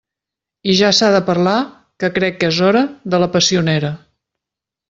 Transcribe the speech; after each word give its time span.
I 0.71 0.77
ja 0.79 0.89
s'ha 0.99 1.09
de 1.15 1.19
parlar 1.27 1.53
—que 1.67 2.11
crec 2.17 2.39
que 2.39 2.51
és 2.55 2.63
hora— 2.71 2.85
de 3.15 3.23
la 3.25 3.29
passionera. 3.37 3.93